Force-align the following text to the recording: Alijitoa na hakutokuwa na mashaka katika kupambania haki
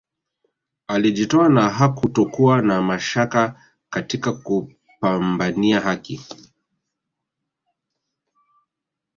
Alijitoa 0.87 1.49
na 1.49 1.69
hakutokuwa 1.69 2.61
na 2.61 2.81
mashaka 2.81 3.61
katika 3.89 4.31
kupambania 4.33 5.79
haki 5.81 6.21